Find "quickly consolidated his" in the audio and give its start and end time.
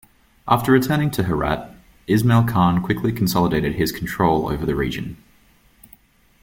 2.81-3.91